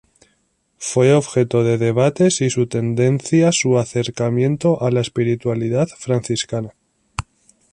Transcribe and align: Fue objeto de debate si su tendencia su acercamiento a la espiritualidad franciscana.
Fue 0.79 1.13
objeto 1.13 1.63
de 1.63 1.77
debate 1.77 2.31
si 2.31 2.49
su 2.49 2.65
tendencia 2.65 3.51
su 3.51 3.77
acercamiento 3.77 4.81
a 4.81 4.89
la 4.89 4.99
espiritualidad 4.99 5.89
franciscana. 5.89 6.73